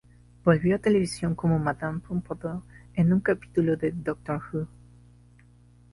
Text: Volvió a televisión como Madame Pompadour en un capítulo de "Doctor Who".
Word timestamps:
Volvió 0.43 0.75
a 0.75 0.79
televisión 0.79 1.35
como 1.35 1.59
Madame 1.59 1.99
Pompadour 1.99 2.63
en 2.95 3.13
un 3.13 3.19
capítulo 3.19 3.77
de 3.77 3.91
"Doctor 3.91 4.41
Who". 4.51 4.67